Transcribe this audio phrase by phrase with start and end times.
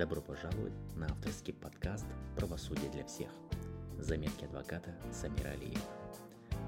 [0.00, 3.28] Добро пожаловать на авторский подкаст «Правосудие для всех».
[3.98, 5.78] Заметки адвоката Самира Алиева.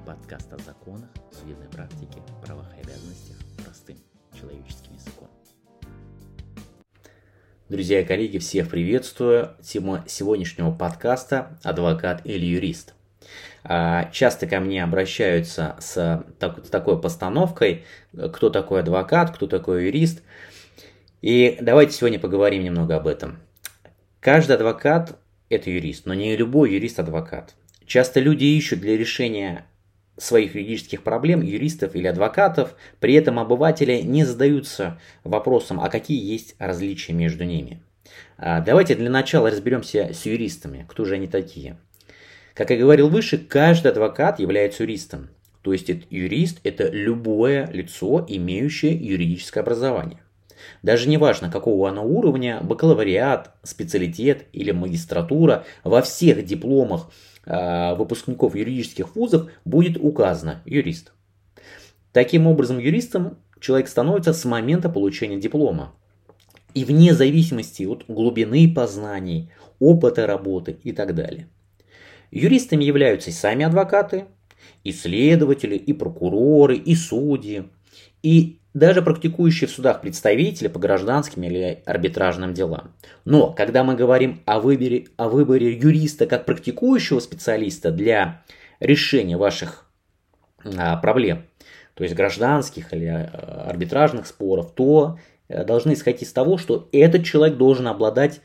[0.05, 3.97] Подкаст о законах, судебной практике, правах и обязанностях простым
[4.39, 5.31] человеческим языком.
[7.71, 9.57] Друзья и коллеги, всех приветствую.
[9.63, 12.93] Тема сегодняшнего подкаста– адвокат или юрист.
[13.65, 16.23] А, часто ко мне обращаются с
[16.71, 20.23] такой постановкой, кто такой адвокат, кто такой юрист–
[21.23, 23.39] и давайте сегодня поговорим немного об этом.
[24.21, 25.19] Каждый адвокат–
[25.49, 27.55] это юрист, но не любой юрист– адвокат.
[27.87, 29.67] Часто люди ищут для решения
[30.19, 36.55] своих юридических проблем юристов или адвокатов, при этом обыватели не задаются вопросом, а какие есть
[36.59, 37.81] различия между ними.
[38.37, 41.79] А, давайте для начала разберемся с юристами, кто же они такие.
[42.55, 45.31] Как я говорил выше, каждый адвокат является юристом.
[45.63, 50.21] То есть юрист– это любое лицо, имеющее юридическое образование.
[50.83, 57.11] Даже не важно, какого оно уровня, бакалавриат, специалитет или магистратура, во всех дипломах
[57.45, 61.13] э, выпускников юридических вузов будет указано юрист.
[62.13, 65.95] Таким образом, юристом человек становится с момента получения диплома.
[66.75, 71.49] И вне зависимости от глубины познаний, опыта работы и так далее.
[72.31, 74.25] Юристами являются и сами адвокаты,
[74.85, 77.65] и следователи, и прокуроры, и судьи,
[78.23, 82.95] и даже практикующие в судах представители по гражданским или арбитражным делам.
[83.25, 88.43] Но когда мы говорим о выборе, о выборе юриста как практикующего специалиста для
[88.81, 89.91] решения ваших
[90.65, 91.45] а, проблем,
[91.95, 97.25] то есть гражданских или а, арбитражных споров, то а, должны исходить из того, что этот
[97.25, 98.41] человек должен обладать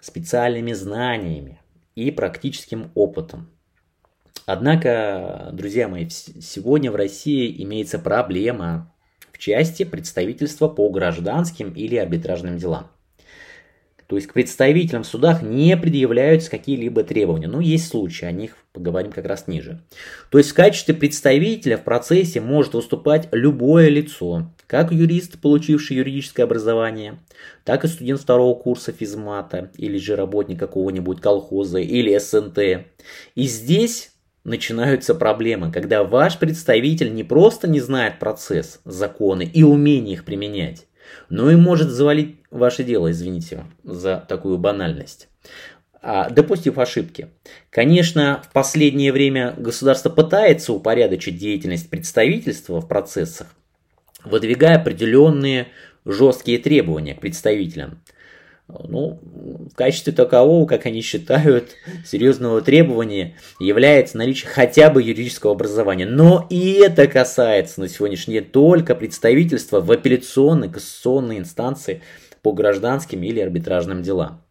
[0.00, 1.60] специальными знаниями
[1.96, 3.50] и практическим опытом.
[4.46, 8.94] Однако, друзья мои, сегодня в России имеется проблема
[9.38, 12.90] в части представительства по гражданским или арбитражным делам.
[14.08, 17.46] То есть к представителям в судах не предъявляются какие-либо требования.
[17.46, 19.82] Но есть случаи, о них поговорим как раз ниже.
[20.30, 26.46] То есть в качестве представителя в процессе может выступать любое лицо, как юрист, получивший юридическое
[26.46, 27.18] образование,
[27.64, 32.86] так и студент второго курса физмата, или же работник какого-нибудь колхоза или СНТ.
[33.34, 34.12] И здесь
[34.48, 40.86] начинаются проблемы, когда ваш представитель не просто не знает процесс, законы и умение их применять,
[41.28, 45.28] но и может завалить ваше дело, извините за такую банальность
[46.00, 47.28] а, допустив ошибки.
[47.70, 53.48] Конечно, в последнее время государство пытается упорядочить деятельность представительства в процессах,
[54.24, 55.68] выдвигая определенные
[56.04, 58.02] жесткие требования к представителям.
[58.68, 61.70] Ну, в качестве такового, как они считают,
[62.04, 66.04] серьезного требования является наличие хотя бы юридического образования.
[66.04, 72.02] Но и это касается на сегодняшний день только представительства в апелляционной, кассационной инстанции
[72.42, 74.42] по гражданским или арбитражным делам.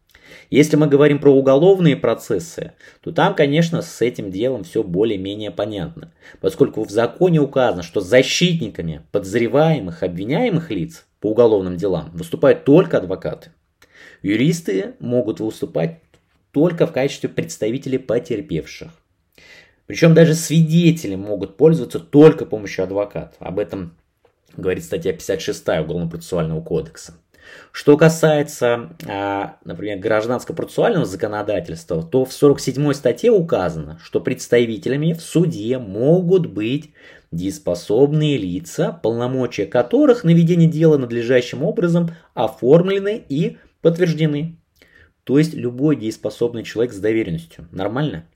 [0.50, 6.12] Если мы говорим про уголовные процессы, то там, конечно, с этим делом все более-менее понятно,
[6.40, 13.50] поскольку в законе указано, что защитниками подозреваемых, обвиняемых лиц по уголовным делам выступают только адвокаты.
[14.22, 16.00] Юристы могут выступать
[16.52, 18.90] только в качестве представителей потерпевших.
[19.86, 23.34] Причем даже свидетели могут пользоваться только помощью адвоката.
[23.38, 23.96] Об этом
[24.56, 27.14] говорит статья 56 Уголовно-процессуального кодекса.
[27.72, 35.78] Что касается, а, например, гражданско-процессуального законодательства, то в 47 статье указано, что представителями в суде
[35.78, 36.92] могут быть
[37.30, 44.56] дееспособные лица, полномочия которых на ведение дела надлежащим образом оформлены и подтверждены.
[45.24, 47.68] То есть любой дееспособный человек с доверенностью.
[47.70, 48.26] Нормально?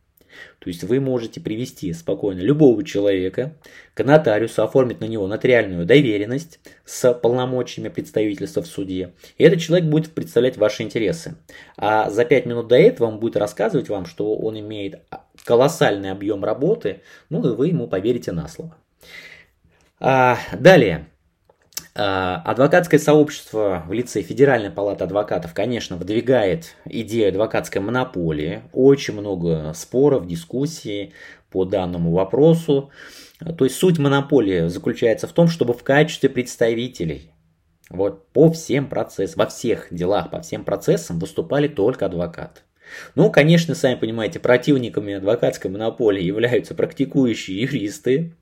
[0.59, 3.57] То есть вы можете привести спокойно любого человека
[3.95, 9.13] к нотариусу, оформить на него нотариальную доверенность с полномочиями представительства в суде.
[9.39, 11.37] И этот человек будет представлять ваши интересы.
[11.77, 15.03] А за 5 минут до этого он будет рассказывать вам, что он имеет
[15.45, 18.77] колоссальный объем работы, ну и вы ему поверите на слово.
[20.01, 21.09] А, далее.
[21.95, 28.63] А, адвокатское сообщество в лице Федеральной палаты адвокатов, конечно, выдвигает идею адвокатской монополии.
[28.73, 31.13] Очень много споров, дискуссий
[31.51, 32.91] по данному вопросу.
[33.59, 37.33] То есть суть монополии заключается в том, чтобы в качестве представителей
[37.91, 42.63] вот, по всем процессам, во всех делах, по всем процессам выступали только адвокаты.
[43.15, 48.35] Ну, конечно, сами понимаете, противниками адвокатской монополии являются практикующие юристы,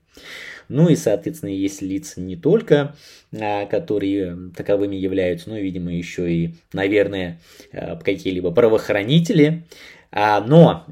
[0.71, 2.95] ну и, соответственно, есть лица не только,
[3.37, 7.39] а, которые таковыми являются, но, видимо, еще и, наверное,
[7.73, 9.63] а, какие-либо правоохранители.
[10.13, 10.85] А, но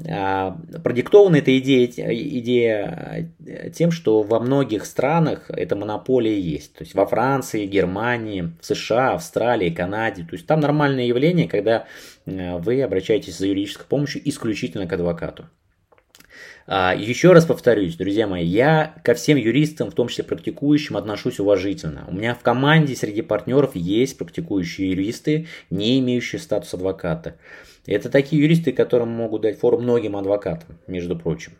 [0.81, 3.29] продиктована эта идея, идея
[3.73, 6.73] тем, что во многих странах эта монополия есть.
[6.73, 10.23] То есть во Франции, Германии, в США, Австралии, Канаде.
[10.23, 11.85] То есть там нормальное явление, когда
[12.25, 15.49] вы обращаетесь за юридической помощью исключительно к адвокату.
[16.67, 21.39] А, еще раз повторюсь, друзья мои, я ко всем юристам, в том числе практикующим, отношусь
[21.39, 22.05] уважительно.
[22.07, 27.37] У меня в команде среди партнеров есть практикующие юристы, не имеющие статус адвоката.
[27.87, 31.53] Это такие юристы, которым могут дать фору многим адвокатам, между прочим.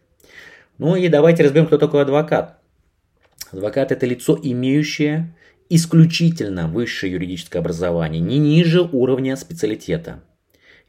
[0.78, 2.60] Ну и давайте разберем, кто такой адвокат.
[3.52, 5.34] Адвокат– это лицо, имеющее
[5.70, 10.22] исключительно высшее юридическое образование, не ниже уровня специалитета.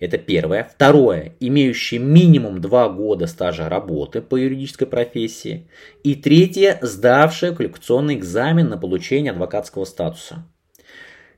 [0.01, 0.65] Это первое.
[0.65, 1.35] Второе.
[1.41, 5.69] Имеющий минимум 2 года стажа работы по юридической профессии.
[6.03, 6.79] И третье.
[6.81, 10.47] Сдавший квалификационный экзамен на получение адвокатского статуса.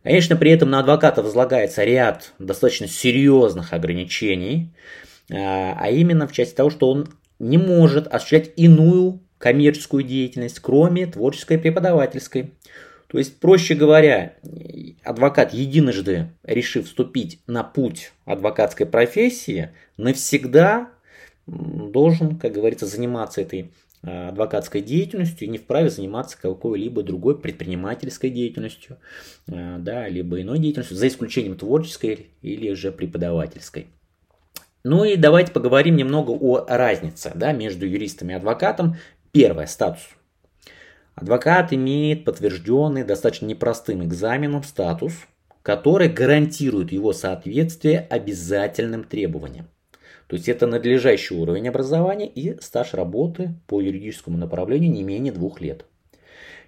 [0.05, 4.73] Конечно, при этом на адвоката возлагается ряд достаточно серьезных ограничений,
[5.31, 11.06] а, а именно в части того, что он не может осуществлять иную коммерческую деятельность, кроме
[11.06, 12.53] творческой и преподавательской.
[13.12, 14.37] То есть, проще говоря,
[15.05, 19.69] адвокат, единожды решив вступить на путь адвокатской профессии,
[19.99, 20.88] навсегда
[21.47, 23.70] должен, как говорится, заниматься этой
[24.03, 28.97] а, адвокатской деятельностью и не вправе заниматься какой-либо другой предпринимательской деятельностью,
[29.47, 33.88] а, да, либо иной деятельностью, за исключением творческой или же преподавательской.
[34.85, 38.97] Ну и давайте поговорим немного о разнице да, между юристом и адвокатом.
[39.32, 40.00] Первое, статус.
[41.14, 45.12] Адвокат имеет подтвержденный достаточно непростым экзаменом статус,
[45.62, 49.69] который гарантирует его соответствие обязательным требованиям.
[50.26, 55.61] То есть это надлежащий уровень образования и стаж работы по юридическому направлению не менее двух
[55.61, 55.85] лет.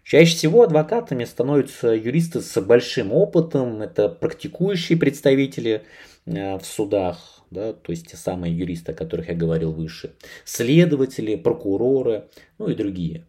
[0.03, 5.85] Чаще всего адвокатами становятся юристы с большим опытом, это практикующие представители
[6.27, 10.13] э, в судах, да, то есть те самые юристы, о которых я говорил выше,
[10.45, 13.25] следователи, прокуроры, ну и другие.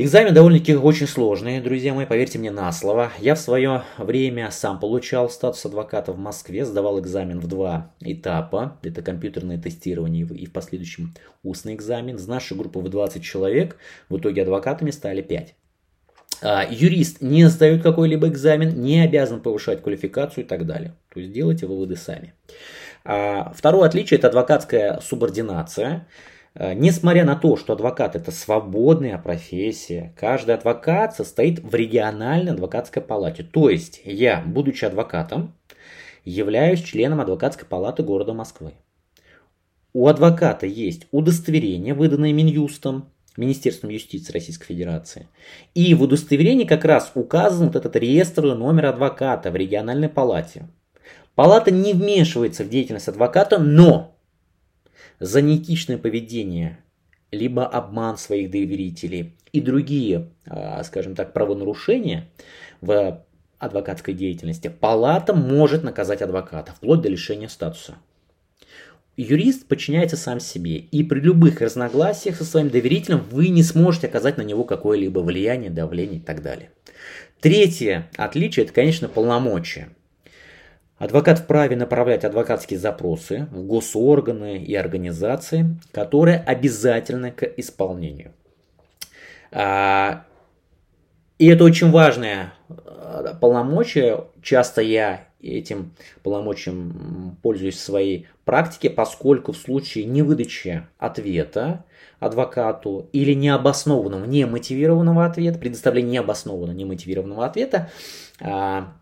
[0.00, 3.10] Экзамен довольно-таки очень сложный, друзья мои, поверьте мне на слово.
[3.18, 8.78] Я в свое время сам получал статус адвоката в Москве, сдавал экзамен в два этапа.
[8.84, 12.14] Это компьютерное тестирование и в последующем устный экзамен.
[12.14, 13.76] Из нашей группы в 20 человек,
[14.08, 15.56] в итоге адвокатами стали 5.
[16.42, 20.94] А, юрист не сдает какой-либо экзамен, не обязан повышать квалификацию и так далее.
[21.12, 22.34] То есть делайте выводы сами.
[23.04, 26.06] А, второе отличие– это адвокатская субординация.
[26.58, 33.00] Э, несмотря на то, что адвокат это свободная профессия, каждый адвокат состоит в региональной адвокатской
[33.00, 33.44] палате.
[33.44, 35.54] То есть я, будучи адвокатом,
[36.24, 38.72] являюсь членом адвокатской палаты города Москвы.
[39.94, 45.28] У адвоката есть удостоверение, выданное Минюстом, Министерством юстиции Российской Федерации.
[45.74, 50.68] И в удостоверении как раз указан вот этот реестр номер адвоката в региональной палате.
[51.36, 54.07] Палата не вмешивается в деятельность адвоката, но
[55.20, 56.78] за неэтичное поведение,
[57.30, 62.28] либо обман своих доверителей и другие, а, скажем так, правонарушения
[62.80, 63.24] в
[63.58, 67.96] адвокатской деятельности, палата может наказать адвоката, вплоть до лишения статуса.
[69.16, 74.36] Юрист подчиняется сам себе, и при любых разногласиях со своим доверителем вы не сможете оказать
[74.36, 76.70] на него какое-либо влияние, давление и так далее.
[77.40, 79.88] Третье отличие– это, конечно, полномочия.
[80.98, 88.32] Адвокат вправе направлять адвокатские запросы в госорганы и организации, которые обязательны к исполнению.
[89.52, 90.24] А,
[91.38, 94.24] и это очень важное а, полномочие.
[94.42, 95.92] Часто я этим
[96.24, 101.84] полномочием пользуюсь в своей практике, поскольку в случае невыдачи ответа
[102.18, 107.90] адвокату или необоснованного, немотивированного ответа, предоставления необоснованного, немотивированного ответа,
[108.40, 108.94] а,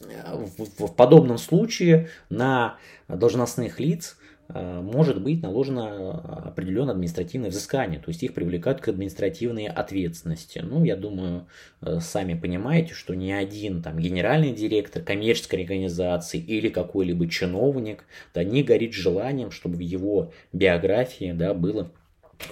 [0.00, 2.76] в, в подобном случае на
[3.08, 4.16] должностных лиц
[4.48, 10.60] э, может быть наложено определенное административное взыскание, то есть их привлекают к административной ответственности.
[10.60, 11.46] Ну, я думаю,
[11.80, 18.44] э, сами понимаете, что ни один там генеральный директор коммерческой организации или какой-либо чиновник да,
[18.44, 21.90] не горит желанием, чтобы в его биографии да, было,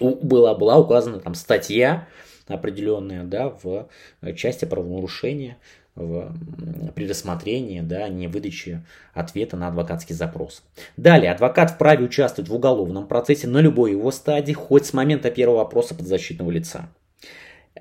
[0.00, 2.08] была, была указана там статья
[2.48, 3.88] определенная да, в
[4.36, 5.58] части правонарушения
[5.96, 6.32] в,
[6.96, 8.84] рассмотрении, да, не выдаче
[9.14, 10.62] ответа на адвокатский запрос.
[10.96, 15.62] Далее, адвокат вправе участвовать в уголовном процессе на любой его стадии, хоть с момента первого
[15.62, 16.88] опроса подзащитного лица.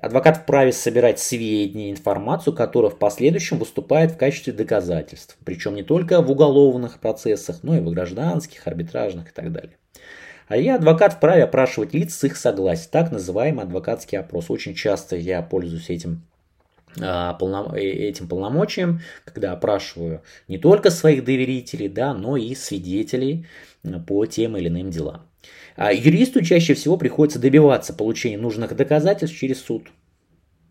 [0.00, 5.38] Адвокат вправе собирать сведения, информацию, которая в последующем выступает в качестве доказательств.
[5.44, 9.76] Причем не только в уголовных процессах, но и в гражданских, арбитражных и так далее.
[10.48, 14.50] А я адвокат вправе опрашивать лиц с их согласия, так называемый адвокатский опрос.
[14.50, 16.35] Очень часто я пользуюсь этим а,
[16.96, 23.46] этим полномочиям, когда опрашиваю не только своих доверителей, да, но и свидетелей
[24.06, 25.28] по тем или иным делам.
[25.76, 29.88] А юристу чаще всего приходится добиваться получения нужных доказательств через суд,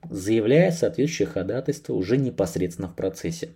[0.09, 3.49] заявляя соответствующее ходатайство уже непосредственно в процессе.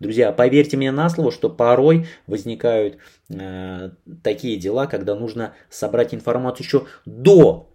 [0.00, 3.90] Друзья, поверьте мне на слово, что порой возникают э,
[4.22, 7.73] такие дела, когда нужно собрать информацию еще до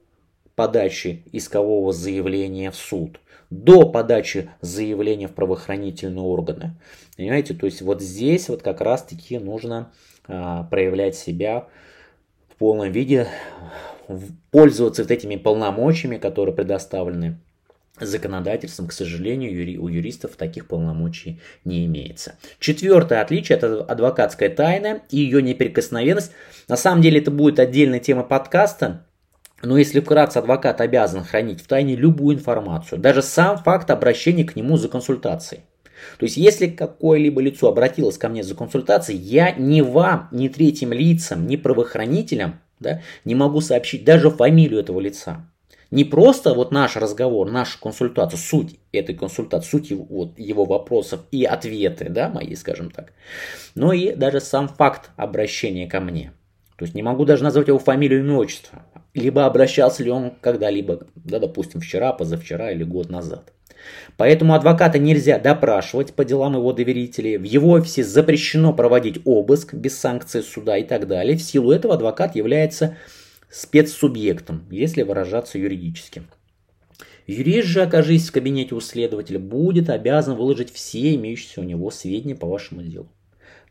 [0.60, 6.76] подачи искового заявления в суд, до подачи заявления в правоохранительные органы.
[7.16, 9.92] Понимаете, то есть вот здесь вот как раз таки нужно
[10.28, 11.68] э, проявлять себя
[12.60, 13.28] полном виде
[14.52, 17.40] пользоваться вот этими полномочиями, которые предоставлены
[18.00, 22.36] законодательством, к сожалению, юри, у юристов таких полномочий не имеется.
[22.60, 26.32] Четвертое отличие– это адвокатская тайна и ее неприкосновенность.
[26.68, 29.06] На самом деле это будет отдельная тема подкаста,
[29.62, 34.56] но если вкратце, адвокат обязан хранить в тайне любую информацию, даже сам факт обращения к
[34.56, 35.64] нему за консультацией.
[36.18, 40.94] То есть, если какое-либо лицо обратилось ко мне за консультацией, я ни вам, ни третьим
[40.94, 45.46] лицам, ни правоохранителям да, не могу сообщить даже фамилию этого лица.
[45.92, 51.22] Не просто вот наш разговор, наша консультация, суть этой консультации, суть его, вот, его вопросов
[51.32, 53.14] и ответы, да, мои, скажем так,
[53.74, 56.32] но и даже сам факт обращения ко мне.
[56.78, 58.86] То есть не могу даже назвать его фамилию и отчество.
[59.14, 63.54] Либо обращался ли он когда-либо, да, допустим, вчера, позавчера или год назад.
[64.18, 69.98] Поэтому адвоката нельзя допрашивать по делам его доверителей, в его офисе запрещено проводить обыск без
[69.98, 71.38] санкции суда и так далее.
[71.38, 72.98] В силу этого адвокат является
[73.50, 76.24] спецсубъектом, если выражаться юридически.
[77.26, 82.36] Юрист же, окажись в кабинете у следователя, будет обязан выложить все имеющиеся у него сведения
[82.36, 83.08] по вашему делу,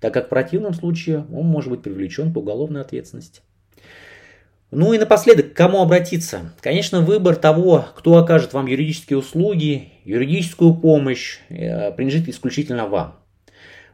[0.01, 3.43] так как в противном случае он может быть привлечен по уголовной ответственности.
[4.71, 6.53] Ну и напоследок, к кому обратиться?
[6.61, 13.19] Конечно, выбор того, кто окажет вам юридические услуги, юридическую помощь, э, принадлежит исключительно вам.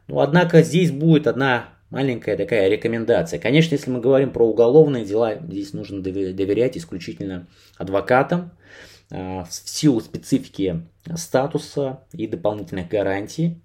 [0.09, 3.39] Но однако здесь будет одна маленькая такая рекомендация.
[3.39, 7.47] Конечно, если мы говорим про уголовные дела, здесь нужно доверять исключительно
[7.79, 8.51] адвокатам
[9.13, 10.83] э, в силу специфики
[11.15, 13.63] статуса и дополнительных гарантий.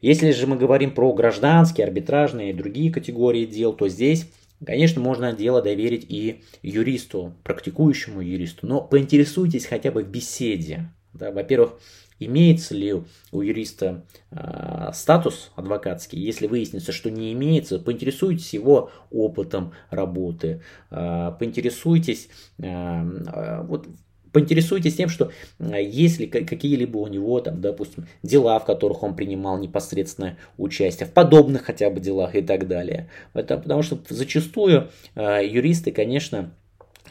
[0.00, 4.28] Если же мы говорим про гражданские, арбитражные и другие категории дел, то здесь
[4.64, 10.90] Конечно, можно дело доверить и юристу, практикующему юристу, но поинтересуйтесь хотя бы в беседе.
[11.12, 11.78] Да, во-первых,
[12.18, 16.18] имеется ли у юриста э, статус адвокатский.
[16.18, 23.88] Если выяснится, что не имеется, поинтересуйтесь его опытом работы, э, поинтересуйтесь э, вот
[24.36, 29.58] Поинтересуйтесь тем, что есть ли какие-либо у него, там, допустим, дела, в которых он принимал
[29.58, 33.08] непосредственное участие, в подобных хотя бы делах и так далее.
[33.32, 36.52] Это потому что зачастую юристы, конечно,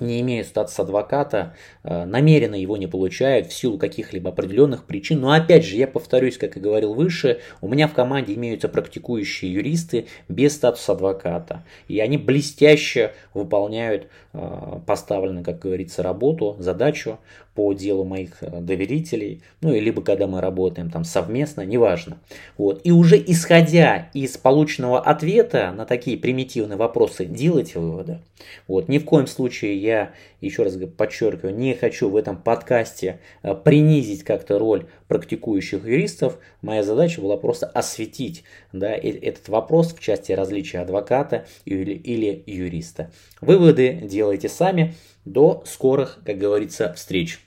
[0.02, 5.22] не имеют статуса адвоката, э, намеренно его не получают в силу каких-либо определенных причин.
[5.22, 9.54] Но опять же, я повторюсь, как и говорил выше, у меня в команде имеются практикующие
[9.54, 11.64] юристы без статуса адвоката.
[11.88, 17.20] И они блестяще выполняют э, поставленную, как говорится, работу, задачу
[17.56, 22.20] по делу моих э, доверителей, ну, и либо когда мы работаем там совместно, неважно.
[22.58, 22.82] Вот.
[22.84, 28.20] И уже исходя из полученного ответа на такие примитивные вопросы, делайте выводы.
[28.68, 28.90] Вот.
[28.90, 34.24] Ни в коем случае я, еще раз подчеркиваю, не хочу в этом подкасте э, принизить
[34.24, 36.38] как-то роль практикующих юристов.
[36.62, 38.44] Моя задача была просто осветить
[38.74, 43.12] да, этот вопрос в части различия адвоката или, или юриста.
[43.40, 44.94] Выводы делайте сами.
[45.24, 47.45] До скорых, как говорится, встреч.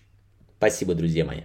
[0.58, 1.42] Спасибо, друзья мои.